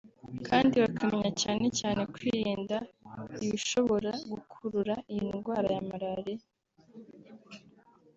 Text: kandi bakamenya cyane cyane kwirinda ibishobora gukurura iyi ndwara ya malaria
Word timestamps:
kandi 0.47 0.75
bakamenya 0.83 1.31
cyane 1.41 1.67
cyane 1.79 2.01
kwirinda 2.13 2.77
ibishobora 3.45 4.11
gukurura 4.31 4.95
iyi 5.13 5.23
ndwara 5.37 5.67
ya 5.75 5.83
malaria 5.89 6.45